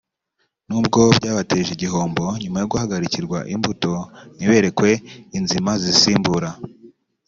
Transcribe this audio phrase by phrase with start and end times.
[0.67, 3.91] n’ubwo byabateje igihombo nyuma yo guhagarikirwa imbuto
[4.35, 4.89] ntiberekwe
[5.37, 6.49] inzima zizisimbura